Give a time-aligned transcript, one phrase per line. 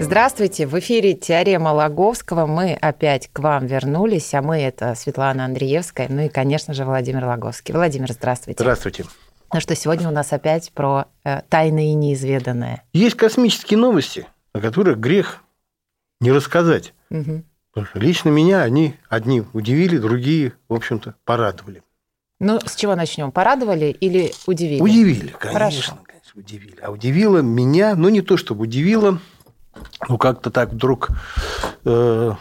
[0.00, 2.46] Здравствуйте, в эфире «Теорема Лаговского».
[2.46, 7.24] Мы опять к вам вернулись, а мы– это Светлана Андреевская, ну и, конечно же, Владимир
[7.24, 7.74] Лаговский.
[7.74, 8.62] Владимир, здравствуйте.
[8.62, 9.04] Здравствуйте.
[9.52, 12.84] Ну что, сегодня у нас опять про э, тайное и неизведанное.
[12.92, 15.42] Есть космические новости, о которых грех
[16.20, 16.94] не рассказать.
[17.10, 17.44] Мгм.
[17.72, 21.82] Потому что лично меня они одни удивили, другие, в общем-то, порадовали.
[22.40, 23.32] Ну, с чего начнем?
[23.32, 24.80] Порадовали или удивили?
[24.80, 25.98] Удивили, конечно, Хорошо.
[26.06, 26.78] конечно, удивили.
[26.82, 29.18] А удивило меня, ну не то чтобы удивило,
[30.08, 31.08] ну как-то так вдруг
[31.84, 32.32] э,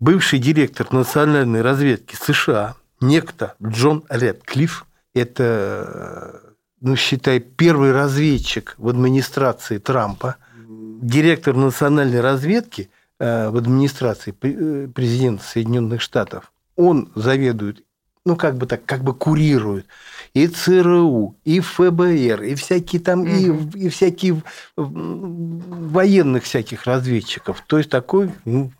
[0.00, 6.40] бывший директор национальной разведки США, некто Джон Редклифф, это,
[6.80, 15.44] ну считай, первый разведчик в администрации Трампа, директор национальной разведки э, в администрации э, президента
[15.44, 17.84] Соединенных Штатов, он заведует,
[18.24, 19.86] ну как бы так, как бы курирует
[20.34, 24.42] и ЦРУ, и ФБР, и всякие там, и, и всякие
[24.76, 27.62] военных всяких разведчиков.
[27.66, 28.72] То есть такой ну,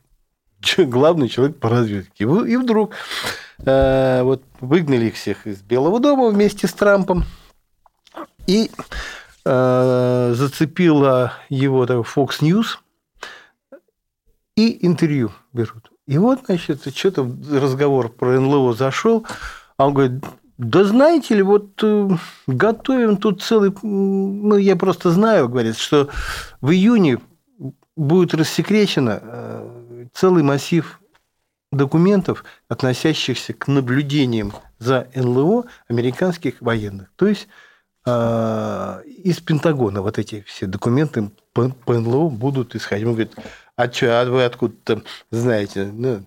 [0.78, 2.24] главный человек по разведке.
[2.24, 2.94] И вдруг
[3.58, 7.24] э, вот выгнали их всех из Белого дома вместе с Трампом.
[8.46, 8.70] И
[9.44, 12.78] э, зацепила его так, Fox News
[14.56, 15.93] и интервью берут.
[16.06, 19.26] И вот, значит, что-то разговор про НЛО зашел,
[19.76, 20.24] а он говорит,
[20.58, 22.10] да знаете ли, вот э,
[22.46, 26.08] готовим тут целый, ну я просто знаю, говорит, что
[26.60, 27.18] в июне
[27.96, 31.00] будет рассекречено э, целый массив
[31.72, 37.10] документов, относящихся к наблюдениям за НЛО американских военных.
[37.16, 37.48] То есть
[38.06, 43.06] э, из Пентагона вот эти все документы по НЛО будут исходить.
[43.06, 43.34] Он говорит,
[43.76, 45.84] а что, а вы откуда-то знаете?
[45.92, 46.22] Ну,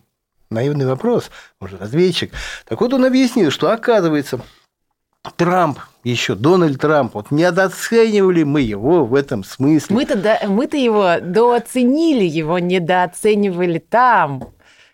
[0.50, 1.30] наивный вопрос,
[1.62, 2.32] же разведчик.
[2.66, 4.40] Так вот он объяснил, что оказывается
[5.36, 9.96] Трамп, еще Дональд Трамп, вот недооценивали мы его в этом смысле.
[9.96, 14.50] Мы-то, да- мы-то его дооценили, его недооценивали там,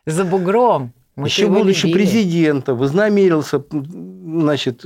[0.06, 0.92] за бугром.
[1.16, 1.94] Мы-то Еще будучи любили.
[2.06, 4.84] президентом, вознамерился, значит,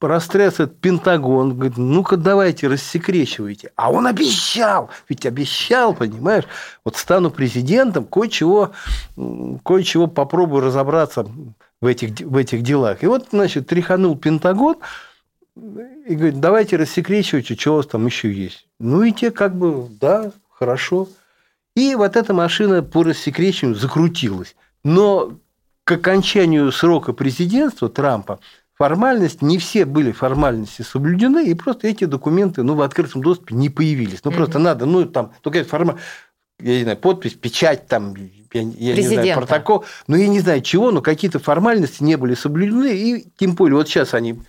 [0.00, 3.72] растряс этот Пентагон, говорит, ну-ка давайте, рассекречивайте.
[3.74, 6.44] А он обещал, ведь обещал, понимаешь,
[6.84, 8.72] вот стану президентом, кое-чего,
[9.64, 11.26] кое-чего попробую разобраться
[11.80, 13.02] в этих, в этих делах.
[13.02, 14.76] И вот, значит, тряханул Пентагон
[15.56, 18.68] и говорит, давайте рассекречивайте, что у вас там еще есть.
[18.78, 21.08] Ну и те как бы, да, хорошо.
[21.74, 24.54] И вот эта машина по рассекречиванию закрутилась.
[24.84, 25.32] Но
[25.84, 28.40] к окончанию срока президентства Трампа
[28.78, 33.70] формальность, не все были формальности соблюдены, и просто эти документы ну, в открытом доступе не
[33.70, 34.20] появились.
[34.24, 35.98] Ну, просто надо, ну, там, только форма,
[36.60, 40.62] я не знаю, подпись, печать, там, я, я не знаю, протокол, ну, я не знаю
[40.62, 44.40] чего, но какие-то формальности не были соблюдены, и тем более вот сейчас они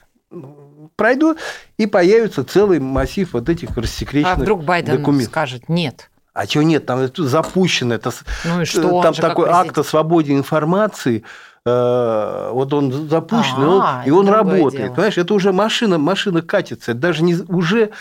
[0.96, 1.40] пройдут,
[1.78, 5.31] и появится целый массив вот этих А рассекреченных вдруг Байден документов.
[5.31, 6.11] скажет нет?
[6.34, 6.85] А чего нет?
[6.85, 8.11] Там запущено, это
[8.46, 9.01] Ну и что?
[9.01, 11.23] Там такой акт о свободе информации,
[11.66, 14.84] вот он запущен, и он- А, и он, это другое работает.
[14.84, 14.94] дело.
[14.96, 16.92] Понимаешь, это уже машина, машина катится.
[16.92, 17.92] Это даже не уже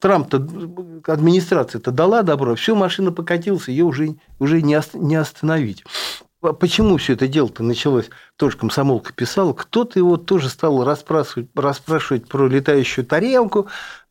[0.00, 0.36] Трамп-то,
[1.06, 5.84] администрация-то дала добро, все, машина покатилась, ее уже, уже не, не остановить.
[6.40, 8.10] А Почему все это дело-то началось?
[8.36, 9.52] Тоже комсомолка писала.
[9.52, 13.66] Кто-то его тоже стал расспрашивать, расспрашивать про летающую тарелку,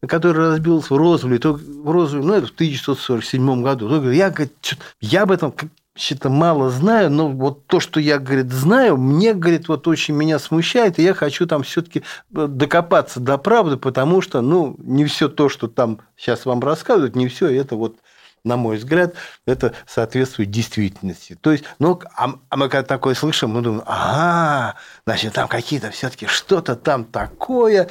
[0.05, 1.39] которая разбилась в Розовле.
[1.39, 3.87] То в Розовле, ну, это в 1947 году.
[3.87, 4.53] То говорит, я, говорит,
[4.99, 5.53] я об этом
[5.97, 10.39] что-то мало знаю, но вот то, что я, говорит, знаю, мне, говорит, вот очень меня
[10.39, 15.49] смущает, и я хочу там все-таки докопаться до правды, потому что, ну, не все то,
[15.49, 17.97] что там сейчас вам рассказывают, не все это вот
[18.43, 19.13] на мой взгляд,
[19.45, 21.37] это соответствует действительности.
[21.41, 24.75] То есть, ну, а, а мы когда такое слышим, мы думаем, ага,
[25.05, 27.89] значит, там какие-то все-таки что-то там такое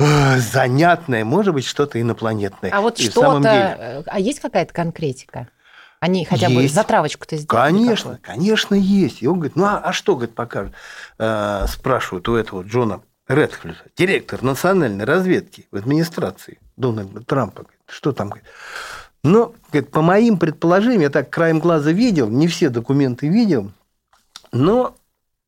[0.00, 2.70] э, занятное, может быть, что-то инопланетное.
[2.72, 3.76] А вот что-то...
[3.78, 5.48] э, А есть какая-то конкретика?
[6.00, 6.74] Они хотя бы Есть.
[6.74, 7.70] затравочку-то сделали?
[7.70, 8.36] Конечно, какую?
[8.36, 9.22] конечно, есть.
[9.22, 10.72] И он говорит, ну а, а что, говорит, покажет?
[11.18, 17.62] Э, спрашивают у этого Джона Редклиффа, директор национальной разведки в администрации Дональда Трампа.
[17.62, 18.28] Говорит, что там?
[18.28, 18.48] Говорит,
[19.24, 23.72] ну, говорит, по моим предположениям, я так краем глаза видел, не все документы видел,
[24.52, 24.94] но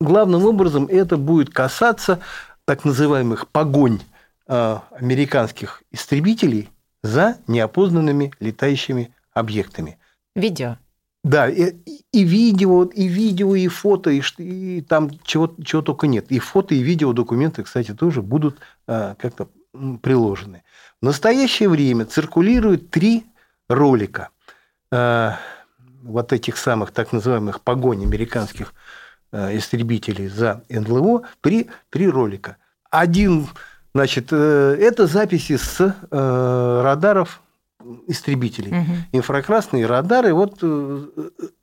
[0.00, 2.20] главным образом это будет касаться
[2.64, 4.00] так называемых погонь
[4.48, 6.68] э, американских истребителей
[7.02, 9.99] за неопознанными летающими объектами.
[10.34, 10.76] Видео.
[11.22, 11.74] Да, и,
[12.12, 16.32] и видео, и видео, и фото, и, и там чего, чего только нет.
[16.32, 19.48] И фото, и видео документы, кстати, тоже будут а, как-то
[20.00, 20.62] приложены.
[21.02, 23.26] В настоящее время циркулирует три
[23.68, 24.30] ролика
[24.90, 25.36] а,
[26.02, 28.72] вот этих самых так называемых погонь американских
[29.30, 31.24] а, истребителей за НЛО.
[31.42, 32.56] Три, три ролика.
[32.90, 33.46] Один,
[33.94, 35.80] значит, э, это записи с
[36.10, 37.40] э, радаров
[38.06, 38.70] истребителей.
[38.70, 38.92] Угу.
[39.12, 41.06] Инфракрасные радары вот э,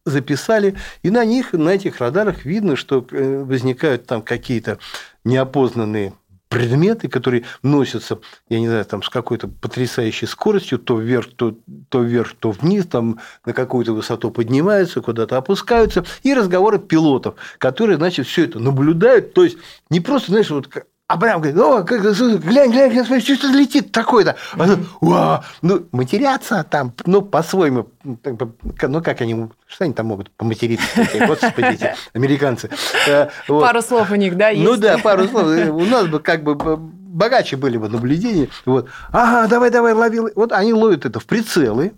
[0.06, 4.80] записали, и на них, на этих радарах видно, что э, возникают там какие-то
[5.24, 6.14] неопознанные
[6.50, 8.20] предметы, которые носятся,
[8.50, 11.56] я не знаю, там с какой-то потрясающей скоростью, то вверх, то,
[11.90, 17.98] то вверх, то вниз, там на какую-то высоту поднимаются, куда-то опускаются, и разговоры пилотов, которые,
[17.98, 19.58] значит, все это наблюдают, то есть
[19.90, 20.70] не просто, знаешь, вот
[21.08, 24.36] а прям говорит, о, как, глянь, глянь, глянь, смотри, что летит такое-то.
[24.56, 25.44] Mm-hmm.
[25.62, 27.88] Ну, матерятся там, ну, по-своему.
[28.04, 30.86] Ну, как они, что они там могут поматериться?
[31.26, 32.70] Господи, эти американцы.
[33.08, 33.62] Э, вот.
[33.62, 34.70] Пару слов у них, да, есть?
[34.70, 35.46] Ну, да, пару слов.
[35.46, 38.50] У нас бы как бы богаче были бы наблюдения.
[38.66, 38.90] Вот.
[39.14, 40.20] Ага, давай, давай, лови.
[40.36, 41.94] Вот они ловят это в прицелы.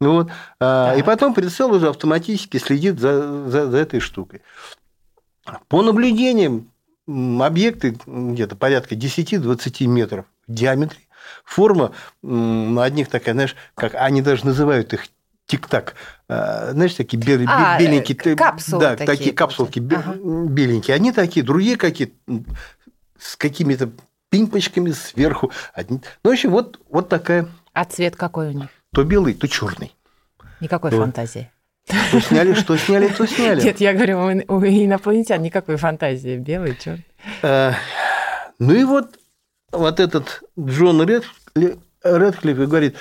[0.00, 0.30] Вот.
[0.58, 4.40] А, и потом прицел уже автоматически следит за, за, за этой штукой.
[5.68, 6.70] По наблюдениям
[7.06, 10.98] объекты где-то порядка 10-20 метров в диаметре.
[11.44, 11.92] Форма
[12.22, 15.08] на одних такая, знаешь, как они даже называют их
[15.46, 15.94] тик-так,
[16.28, 20.14] а, знаешь, такие бел, а, беленькие, э, капсулы да, такие, такие капсулки ага.
[20.14, 20.96] беленькие.
[20.96, 22.14] Они такие, другие какие
[23.18, 23.90] с какими-то
[24.30, 25.52] пимпочками сверху.
[25.72, 26.00] Одни...
[26.22, 27.48] Ну, в общем, вот, вот такая.
[27.72, 28.68] А цвет какой у них?
[28.92, 29.94] То белый, то черный.
[30.60, 31.00] Никакой вот.
[31.00, 31.50] фантазии.
[31.86, 33.62] Что сняли, что сняли, то сняли.
[33.62, 36.36] Нет, я говорю, у инопланетян никакой фантазии.
[36.38, 37.06] Белый, черный.
[37.42, 37.74] А,
[38.58, 39.18] ну и вот,
[39.70, 41.24] вот этот Джон Ред,
[42.02, 42.96] Редклифф говорит,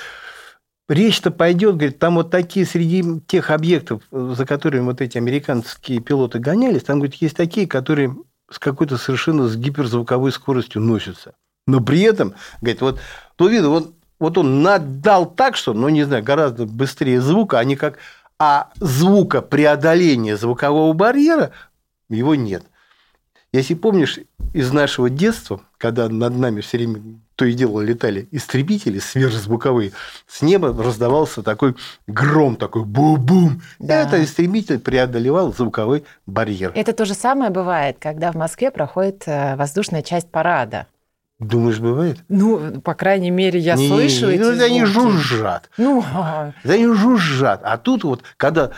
[0.89, 6.39] речь-то пойдет, говорит, там вот такие среди тех объектов, за которыми вот эти американские пилоты
[6.39, 8.15] гонялись, там, говорит, есть такие, которые
[8.51, 11.33] с какой-то совершенно с гиперзвуковой скоростью носятся.
[11.65, 12.99] Но при этом, говорит, вот
[13.37, 17.75] то видно, вот, вот он надал так, что, ну, не знаю, гораздо быстрее звука, не
[17.75, 17.97] как
[18.45, 21.51] а звука преодоления звукового барьера
[22.09, 22.65] его нет.
[23.53, 24.19] Если помнишь
[24.51, 27.01] из нашего детства, когда над нами все время
[27.35, 29.93] то и дело летали истребители сверхзвуковые,
[30.27, 31.75] с неба раздавался такой
[32.05, 33.61] гром, такой бу-бум.
[33.79, 34.01] Да.
[34.01, 36.73] Это истребитель преодолевал звуковой барьер.
[36.75, 40.87] Это то же самое бывает, когда в Москве проходит э, воздушная часть парада.
[41.43, 42.19] Думаешь, бывает?
[42.29, 45.69] Ну, по крайней мере, я не, слышу не, эти Ну, они жужжат.
[45.77, 46.03] Ну,
[46.63, 47.61] они жужжат.
[47.63, 48.71] А тут вот, когда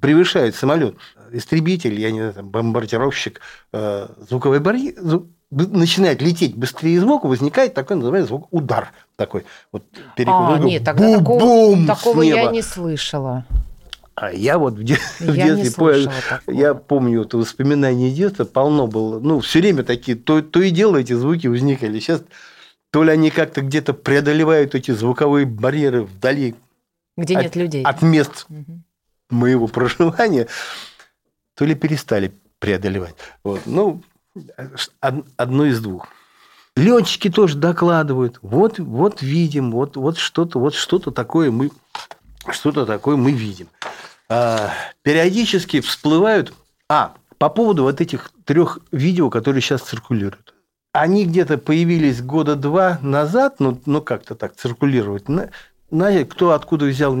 [0.00, 0.96] превышает самолет,
[1.32, 3.40] истребитель, я не знаю, там, бомбардировщик,
[3.72, 9.44] э, звуковой барьер, звук, начинает лететь быстрее звука, возникает такой называемый звук удар такой.
[9.72, 9.84] Вот
[10.26, 13.44] а, нет, тогда такого, такого я не слышала.
[14.14, 16.10] А я вот в, де- я в детстве понял,
[16.46, 19.18] я помню это воспоминания детства, полно было.
[19.18, 21.98] Ну, все время такие, то, то и дело эти звуки возникали.
[21.98, 22.22] Сейчас
[22.90, 26.54] то ли они как-то где-то преодолевают эти звуковые барьеры вдали.
[27.16, 27.82] Где от, нет людей.
[27.82, 28.82] От мест угу.
[29.30, 30.46] моего проживания,
[31.56, 33.16] то ли перестали преодолевать.
[33.42, 33.62] Вот.
[33.66, 34.00] Ну,
[35.00, 36.08] одно из двух.
[36.76, 38.38] Летчики тоже докладывают.
[38.42, 41.70] Вот, вот видим, вот, вот что-то, вот что-то такое мы,
[42.50, 43.68] что-то такое мы видим.
[44.28, 44.70] А,
[45.02, 46.52] периодически всплывают...
[46.88, 50.54] А, по поводу вот этих трех видео, которые сейчас циркулируют.
[50.92, 55.24] Они где-то появились года два назад, ну, ну как-то так циркулировать.
[55.90, 57.14] Знаете, кто откуда взял,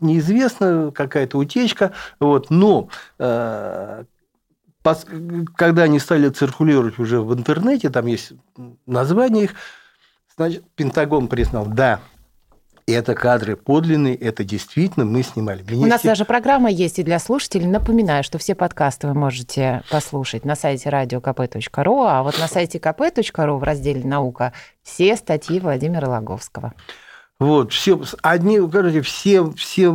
[0.00, 1.92] неизвестно, какая-то утечка.
[2.20, 4.04] Вот, но э,
[4.82, 5.06] пос,
[5.56, 8.32] когда они стали циркулировать уже в интернете, там есть
[8.86, 9.54] название их,
[10.36, 12.00] значит, Пентагон признал, да,
[12.86, 15.62] и это кадры подлинные, это действительно мы снимали.
[15.62, 15.84] Вместе...
[15.84, 17.66] У нас даже программа есть и для слушателей.
[17.66, 23.58] Напоминаю, что все подкасты вы можете послушать на сайте radiokp.ru, а вот на сайте kp.ru
[23.58, 24.52] в разделе «Наука»
[24.84, 26.74] все статьи Владимира Логовского.
[27.40, 29.94] Вот, все, одни, короче, все, все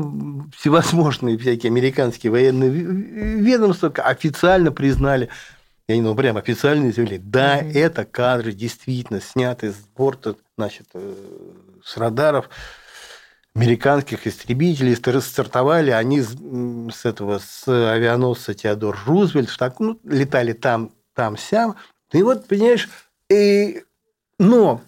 [0.56, 5.30] всевозможные всякие американские военные ведомства официально признали,
[5.88, 7.74] я не знаю, прям официально заявили, да, mm-hmm.
[7.74, 11.14] это кадры действительно сняты с борта, значит, э,
[11.84, 12.50] с радаров
[13.54, 21.38] американских истребителей стартовали они с этого с авианосца Теодор Рузвельт, так, ну, летали там, там,
[21.38, 21.76] сям.
[22.14, 22.90] И вот, понимаешь,
[23.30, 23.84] и,
[24.40, 24.82] но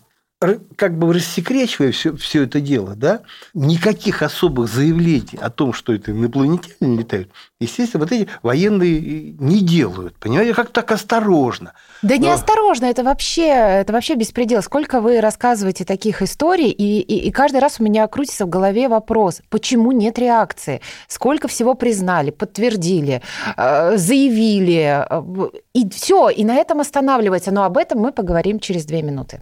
[0.75, 3.21] как бы рассекречивая все, все это дело, да,
[3.53, 10.15] никаких особых заявлений о том, что это инопланетяне летают, естественно, вот эти военные не делают.
[10.17, 11.73] Понимаете, как так осторожно.
[12.01, 12.21] Да Но...
[12.21, 14.61] не осторожно, это вообще, это вообще беспредел.
[14.61, 18.87] Сколько вы рассказываете таких историй, и, и, и каждый раз у меня крутится в голове
[18.87, 20.81] вопрос, почему нет реакции?
[21.07, 23.21] Сколько всего признали, подтвердили,
[23.57, 27.51] э, заявили, э, и все, и на этом останавливается.
[27.51, 29.41] Но об этом мы поговорим через две минуты.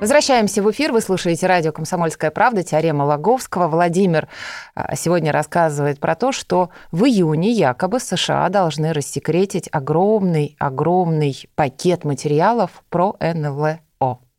[0.00, 0.92] Возвращаемся в эфир.
[0.92, 3.68] Вы слушаете радио «Комсомольская правда», теорема Логовского.
[3.68, 4.28] Владимир
[4.74, 12.82] а, сегодня рассказывает про то, что в июне якобы США должны рассекретить огромный-огромный пакет материалов
[12.90, 13.80] про НЛО.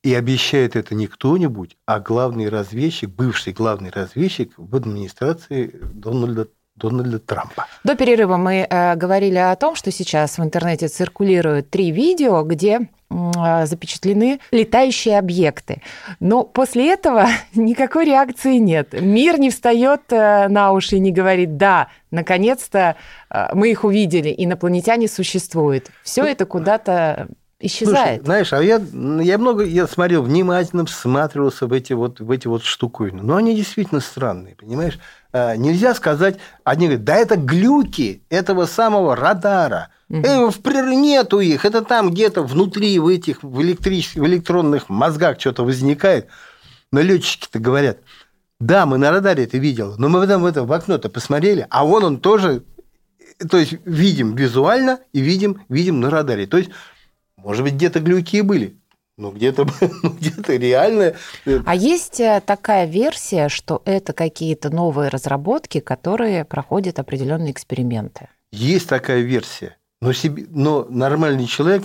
[0.03, 7.19] И обещает это не кто-нибудь, а главный разведчик, бывший главный разведчик в администрации Дональда Дональда
[7.19, 7.67] Трампа.
[7.83, 12.89] До перерыва мы э, говорили о том, что сейчас в интернете циркулируют три видео, где
[13.09, 15.81] э, запечатлены летающие объекты.
[16.19, 18.91] Но после этого никакой реакции нет.
[18.91, 22.97] Мир не встает э, на уши и не говорит, да, наконец-то
[23.29, 25.91] э, мы их увидели, инопланетяне существуют.
[26.03, 27.29] Все это куда-то
[27.65, 28.21] исчезает.
[28.21, 28.81] Слушай, знаешь, а я,
[29.23, 33.23] я много я смотрел, внимательно всматривался в эти вот, в эти вот штуковины.
[33.23, 34.99] Но они действительно странные, понимаешь?
[35.31, 39.89] А, нельзя сказать, одни говорят, да это глюки этого самого радара.
[40.09, 40.21] Угу.
[40.25, 44.87] Э, в природе нету их, это там где-то внутри в этих в, электрических, в электронных
[44.89, 46.27] мозгах что-то возникает.
[46.91, 47.97] Но летчики-то говорят,
[48.59, 52.03] да, мы на радаре это видели, но мы потом это в окно-то посмотрели, а вон
[52.05, 52.63] он тоже,
[53.49, 56.47] то есть видим визуально и видим, видим на радаре.
[56.47, 56.69] То есть
[57.45, 58.75] может быть, где-то глюки были,
[59.17, 59.67] но где-то
[60.03, 61.13] ну, где реально.
[61.65, 68.29] А есть э, такая версия, что это какие-то новые разработки, которые проходят определенные эксперименты?
[68.51, 69.77] Есть такая версия.
[70.01, 71.83] Но, себе, но нормальный человек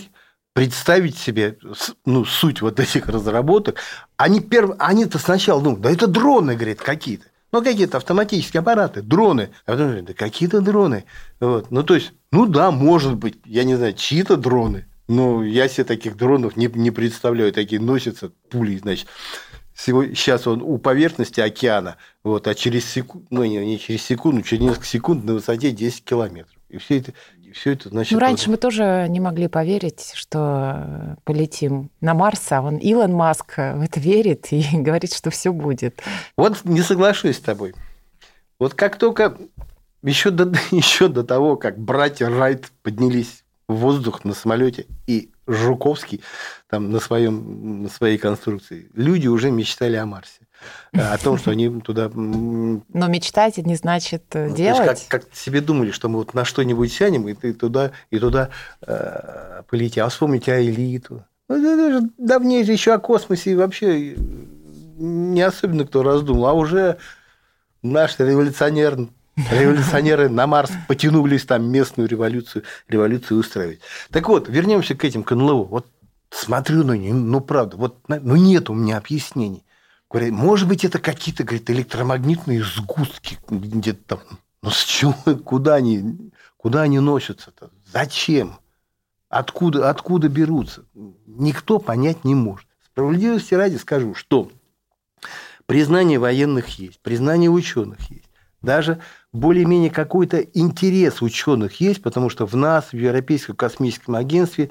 [0.55, 1.59] представить себе
[2.07, 3.77] ну, суть вот этих разработок,
[4.17, 4.73] они перв...
[4.79, 7.27] они-то сначала думают, да это дроны, говорит, какие-то.
[7.53, 9.51] Ну, какие-то автоматические аппараты, дроны.
[9.67, 11.05] А потом говорят, да какие-то дроны.
[11.39, 11.71] Вот.
[11.71, 14.87] Ну, то есть, ну да, может быть, я не знаю, чьи-то дроны.
[15.11, 17.53] Ну, я себе таких дронов не, не представляю.
[17.53, 19.09] Такие носятся пули, значит.
[19.75, 24.43] Сегодня, сейчас он у поверхности океана, вот, а через секунду, ну, не, не через секунду,
[24.43, 26.55] через несколько секунд на высоте 10 километров.
[26.69, 27.13] И все это,
[27.53, 28.13] все это значит...
[28.13, 28.53] Ну, раньше вот...
[28.53, 33.99] мы тоже не могли поверить, что полетим на Марс, а он Илон Маск в это
[33.99, 36.01] верит и говорит, что все будет.
[36.37, 37.75] Вот не соглашусь с тобой.
[38.61, 39.37] Вот как только
[40.05, 46.23] еще до, еще до того, как братья Райт поднялись в воздух на самолете, и Жуковский
[46.69, 50.41] там на, своем, на своей конструкции, люди уже мечтали о Марсе.
[50.93, 52.11] О том, что они туда...
[52.15, 55.07] Но мечтать не значит э, ну, делать.
[55.09, 58.51] Как, как себе думали, что мы вот на что-нибудь сядем, и ты туда, и туда
[58.83, 60.05] э, полетим.
[60.05, 61.25] А вспомните Аэлиту.
[61.49, 64.17] Ну, это же давнее же еще о космосе вообще
[64.99, 66.99] не особенно кто раздумал, а уже
[67.83, 69.09] наш революционер
[69.51, 73.81] Революционеры на Марс потянулись там местную революцию, революцию устраивать.
[74.11, 75.35] Так вот, вернемся к этим, к.
[75.35, 75.87] Вот
[76.31, 79.65] смотрю на них, ну, правда, вот, ну, нет у меня объяснений.
[80.11, 84.39] Говорят, может быть, это какие-то, говорит, электромагнитные сгустки где-то там.
[84.63, 87.71] Но с чего, куда они, куда они носятся-то?
[87.87, 88.59] Зачем?
[89.29, 90.85] Откуда, откуда берутся?
[91.27, 92.67] Никто понять не может.
[92.85, 94.51] Справедливости ради скажу, что
[95.67, 98.29] признание военных есть, признание ученых есть.
[98.61, 99.01] Даже
[99.33, 104.71] более-менее какой-то интерес ученых есть, потому что в нас, в Европейском космическом агентстве,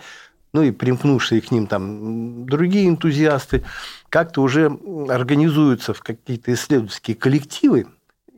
[0.51, 3.63] ну и примкнувшие к ним там другие энтузиасты,
[4.09, 4.65] как-то уже
[5.09, 7.87] организуются в какие-то исследовательские коллективы,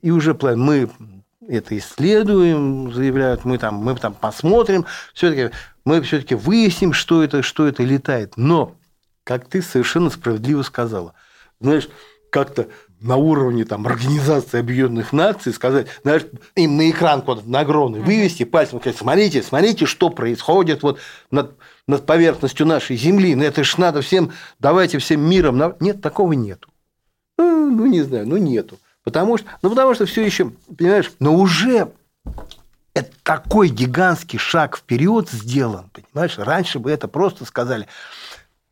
[0.02, 0.90] и уже мы
[1.48, 7.68] это исследуем, заявляют, мы там, мы там посмотрим, все-таки мы все-таки выясним, что это, что
[7.68, 8.34] это летает.
[8.38, 8.76] Но
[9.24, 11.14] как ты совершенно справедливо сказала.
[11.60, 11.90] Знаешь,
[12.32, 12.68] как-то
[13.02, 16.24] на уровне там, Организации Объединенных Наций сказать, знаешь,
[16.56, 21.00] им на экран куда-то на огромный вывести пальцем, сказать, смотрите, смотрите, что происходит вот
[21.32, 21.56] над,
[21.88, 23.36] над поверхностью нашей Земли.
[23.36, 25.58] Ну, это ж надо всем, давайте всем миром.
[25.58, 25.76] на-».
[25.80, 26.70] Нет, такого нету.
[27.38, 28.78] Ну, ну, не знаю, ну, нету.
[29.04, 31.92] Потому что, ну, потому что все еще, понимаешь, но уже
[32.94, 36.38] это такой гигантский шаг вперед сделан, понимаешь?
[36.38, 37.88] Раньше бы это просто сказали,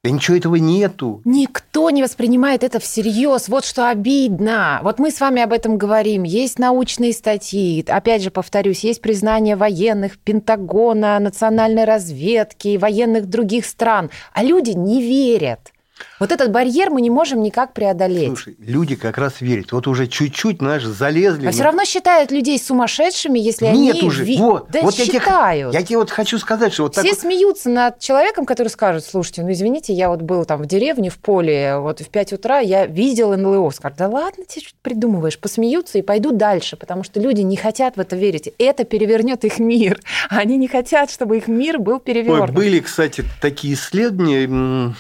[0.02, 1.22] да ничего этого нету.
[1.26, 3.50] Никто не воспринимает это всерьез.
[3.50, 4.80] Вот что обидно.
[4.82, 6.24] Вот мы с вами об этом говорим.
[6.24, 7.84] Есть научные статьи.
[7.86, 14.10] Опять же, повторюсь, есть признание военных, Пентагона, национальной разведки, военных других стран.
[14.34, 15.74] А люди не верят.
[16.20, 18.28] Вот этот барьер мы не можем никак преодолеть.
[18.28, 19.72] Слушай, люди как раз верят.
[19.72, 21.42] Вот уже чуть-чуть, знаешь, залезли.
[21.44, 24.24] А на- все равно считают людей сумасшедшими, если Нет они уже.
[24.24, 25.74] ви- Вот, да вот я тебе, считают.
[25.74, 29.06] я тебе вот хочу сказать, что вот так Все вот- смеются над человеком, который скажет,
[29.06, 32.60] слушайте, ну извините, я вот был там в деревне, в поле, вот в 5 утра
[32.60, 33.70] я видел НЛО.
[33.72, 37.96] Скажут, да ладно, ты что придумываешь, посмеются и пойдут дальше, потому что люди не хотят
[37.98, 38.50] в это верить.
[38.58, 40.00] Это перевернет их мир.
[40.30, 42.52] Они не хотят, чтобы их мир был Ой, перевернут.
[42.52, 44.94] были, кстати, такие исследования.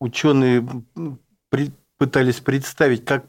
[0.00, 0.66] Ученые
[1.98, 3.26] пытались представить, как,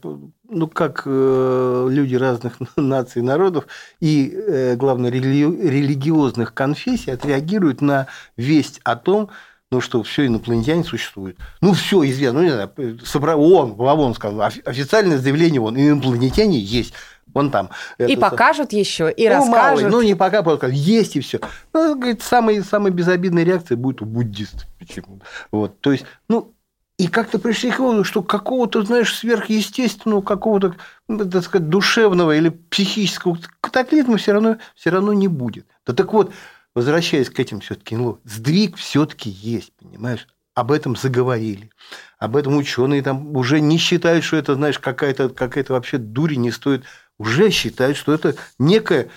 [0.47, 3.67] ну, как э, люди разных наций, народов
[3.99, 9.29] и, э, главное, рели- религиозных конфессий отреагируют на весть о том,
[9.71, 11.37] ну что все инопланетяне существуют.
[11.59, 13.35] Ну все известно, ну не знаю, собра...
[13.35, 16.93] ООН, глава ООН сказал, офи- официальное заявление ООН, инопланетяне есть.
[17.33, 17.69] Вон там.
[17.97, 19.83] И Это- покажут еще, и ну, расскажут.
[19.83, 21.39] малый, ну, не пока, пока есть и все.
[21.73, 24.65] Ну, говорит, самая, самая безобидная реакция будет у буддистов.
[24.79, 25.19] Почему?
[25.51, 26.53] Вот, то есть, ну,
[27.01, 30.75] и как-то пришли к выводу, что какого-то, знаешь, сверхъестественного, какого-то,
[31.07, 35.65] так сказать, душевного или психического катаклизма все равно, все равно не будет.
[35.83, 36.31] Да так вот,
[36.75, 40.27] возвращаясь к этим все-таки, ну, сдвиг все-таки есть, понимаешь?
[40.53, 41.71] Об этом заговорили.
[42.19, 46.51] Об этом ученые там уже не считают, что это, знаешь, какая-то какая вообще дури не
[46.51, 46.83] стоит.
[47.17, 49.09] Уже считают, что это некое...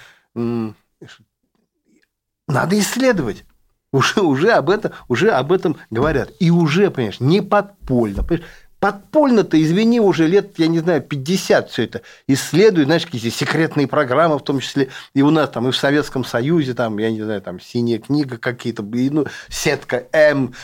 [2.48, 3.44] Надо исследовать.
[3.94, 6.30] Уже, уже, об этом, уже об этом говорят.
[6.40, 8.24] И уже, понимаешь, не подпольно.
[8.24, 8.50] Понимаешь?
[8.80, 14.36] Подпольно-то, извини, уже лет, я не знаю, 50 все это исследуют, знаешь, какие-то секретные программы,
[14.36, 17.40] в том числе и у нас там, и в Советском Союзе, там, я не знаю,
[17.40, 20.54] там, синяя книга какие-то, ну, сетка М,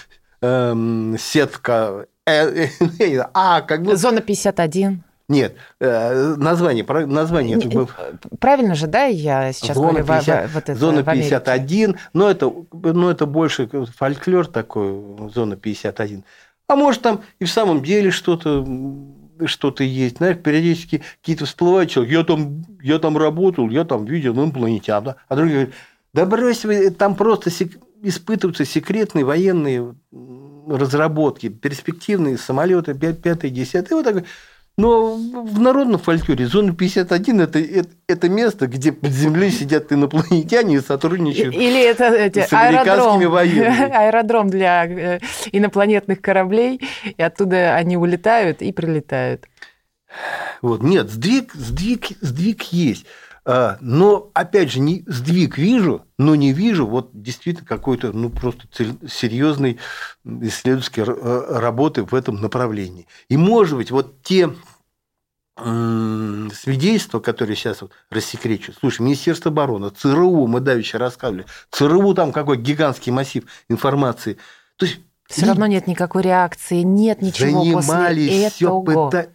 [0.43, 2.67] эм, сетка Э,
[3.33, 3.97] А, как бы...
[3.97, 5.03] Зона 51.
[5.31, 7.57] Нет, э, название, название.
[7.57, 7.89] это Не- было-
[8.41, 11.29] Правильно же, да, я сейчас Зона говорю, во- во- 50, вот это зона в Америке.
[11.31, 14.93] 51, но это, но это больше фольклор такой,
[15.33, 16.25] зона 51.
[16.67, 18.67] А может, там и в самом деле что-то
[19.47, 20.19] что-то есть.
[20.19, 25.03] Знаешь, периодически какие-то всплывают человек, я там, я там работал, я там видел инопланетян.
[25.05, 25.17] да.
[25.29, 25.75] А другие говорят,
[26.13, 29.95] да брось вы, там просто сек- испытываются секретные военные
[30.69, 34.25] разработки, перспективные самолеты 5 10 И вот так
[34.81, 40.77] но в народном фольклоре зона 51 это, это, это место, где под землей сидят инопланетяне
[40.77, 41.55] и сотрудничают.
[41.55, 43.93] Или это эти, с американскими аэродром, военными.
[43.97, 45.21] аэродром для э,
[45.53, 49.47] инопланетных кораблей, и оттуда они улетают и прилетают.
[50.63, 50.83] Вот.
[50.83, 53.07] Нет, сдвиг, сдвиг, сдвиг есть.
[53.45, 58.69] А, Но, опять же, не, сдвиг вижу, но не вижу вот действительно какой-то, ну, просто
[58.71, 59.79] цель- серьезной
[60.25, 63.07] исследовательской э, работы в этом направлении.
[63.29, 64.51] И, может быть, вот те
[65.59, 68.73] свидетельства, которые сейчас вот рассекречу.
[68.79, 71.47] Слушай, Министерство обороны, ЦРУ, мы давеча рассказывали.
[71.71, 74.39] ЦРУ там какой гигантский массив информации.
[74.77, 78.83] То есть Все равно нет никакой реакции, нет ничего занимались, после этого.
[79.09, 79.31] пытались.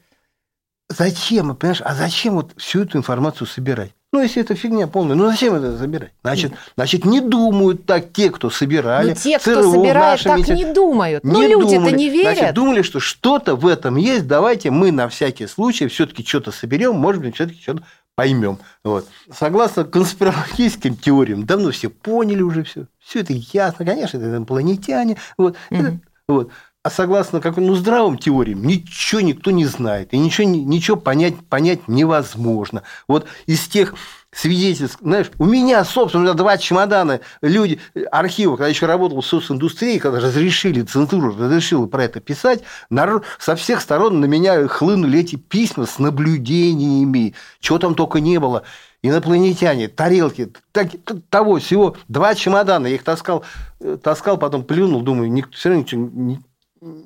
[0.89, 3.91] Зачем, понимаешь, а зачем вот всю эту информацию собирать?
[4.15, 6.12] Ну, если это фигня полная, ну зачем это собирать?
[6.23, 9.10] Значит, значит не думают так те, кто собирали.
[9.10, 11.23] Но те, кто ЦРУ, собирает, так мити- не думают.
[11.25, 12.38] Ну, люди-то не верят.
[12.38, 16.95] Значит, думали, что что-то в этом есть, давайте мы на всякий случай все-таки что-то соберем,
[16.95, 17.84] может быть, все-таки что-то
[18.15, 18.60] поймем.
[18.86, 19.06] Вот.
[19.38, 22.86] Согласно конспирологическим теориям, давно все поняли уже все.
[23.04, 25.17] Все это ясно, конечно, это инопланетяне.
[25.38, 25.58] Вот.
[25.69, 25.86] Мгм.
[25.86, 25.99] Это-
[26.30, 26.49] вот.
[26.86, 31.88] А согласно как, ну, здравым теориям, ничего никто не знает, и ничего, ничего понять, понять
[31.88, 32.84] невозможно.
[33.08, 33.95] Вот из тех
[34.32, 37.80] свидетельств, знаешь, у меня, собственно, два чемодана, люди,
[38.12, 43.56] архивы, когда еще работал в социндустрии, когда разрешили, цензуру разрешила про это писать, народ, со
[43.56, 48.62] всех сторон на меня хлынули эти письма с наблюдениями, чего там только не было.
[49.02, 50.89] Инопланетяне, тарелки, так,
[51.30, 53.43] того всего, два чемодана, я их таскал,
[53.80, 56.38] э, таскал, потом плюнул, думаю, никто, все равно ничего,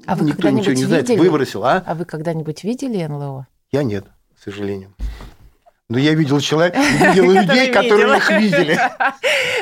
[0.05, 1.25] А вы никто ничего не знает, видели?
[1.25, 1.83] выбросил, а?
[1.85, 3.47] А вы когда-нибудь видели НЛО?
[3.71, 4.05] Я нет,
[4.35, 4.93] к сожалению.
[5.89, 8.79] Но я видел человек, видел людей, которые их видели.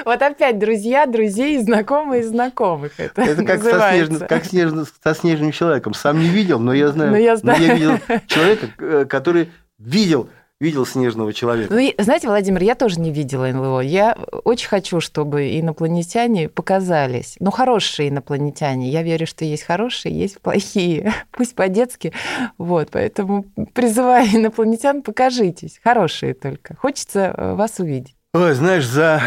[0.06, 2.98] Вот опять друзья, друзей, знакомые знакомых.
[2.98, 5.94] Это, это как, со снежным, как снежным, со снежным человеком.
[5.94, 7.12] Сам не видел, но я знаю.
[7.12, 7.60] Но я, знаю.
[7.60, 11.74] Но я видел человека, э, который видел видел снежного человека.
[11.74, 13.82] Ну, и, знаете, Владимир, я тоже не видела НЛО.
[13.82, 17.36] Я очень хочу, чтобы инопланетяне показались.
[17.40, 18.90] Ну, хорошие инопланетяне.
[18.90, 21.14] Я верю, что есть хорошие, есть плохие.
[21.32, 22.14] Пусть по-детски.
[22.58, 25.80] Вот, поэтому призываю инопланетян, покажитесь.
[25.84, 26.76] Хорошие только.
[26.76, 28.16] Хочется э, вас увидеть.
[28.34, 29.22] Ой, знаешь, за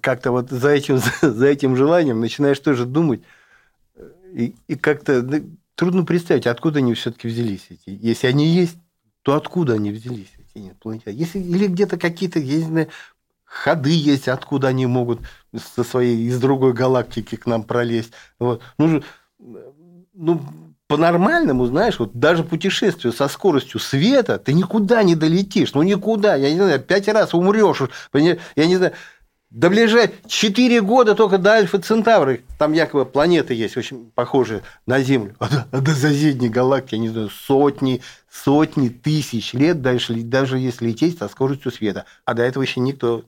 [0.00, 3.20] как-то вот за этим, за этим желанием начинаешь тоже думать,
[4.32, 5.24] и, и как-то
[5.74, 7.66] трудно представить, откуда они все-таки взялись.
[7.68, 7.82] Эти.
[7.86, 8.76] Если они есть,
[9.22, 10.32] то откуда они взялись?
[10.54, 11.16] Инопланетяне.
[11.16, 12.88] Если, или где-то какие-то, я
[13.44, 15.20] ходы есть, откуда они могут
[15.74, 18.12] со своей, из другой галактики к нам пролезть.
[18.38, 18.62] Вот.
[18.78, 19.02] Ну,
[20.12, 20.40] ну,
[20.86, 26.50] по-нормальному, знаешь, вот даже путешествие со скоростью света, ты никуда не долетишь, ну никуда, я
[26.50, 27.82] не знаю, пять раз умрешь,
[28.12, 28.92] я не знаю,
[29.50, 32.42] до ближайших 4 года только до Альфа Центавры.
[32.58, 35.34] Там якобы планеты есть очень похожие на Землю.
[35.38, 40.58] А до, а до соседней галактики, я не знаю, сотни, сотни тысяч лет дальше, даже
[40.58, 42.04] если лететь со скоростью света.
[42.24, 43.24] А до этого еще никто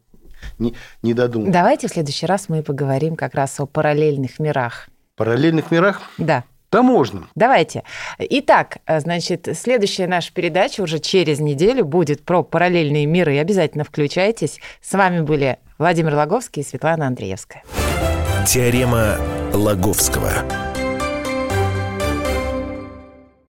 [0.58, 1.50] не, не додумал.
[1.50, 4.88] Давайте в следующий раз мы поговорим как раз о параллельных мирах.
[5.16, 6.02] Параллельных мирах?
[6.18, 6.44] Да.
[6.72, 7.28] Да можно.
[7.34, 7.82] Давайте.
[8.18, 13.38] Итак, значит, следующая наша передача уже через неделю будет про параллельные миры.
[13.38, 14.58] Обязательно включайтесь.
[14.80, 17.62] С вами были Владимир Логовский и Светлана Андреевская.
[18.46, 19.18] Теорема
[19.52, 20.32] Лаговского.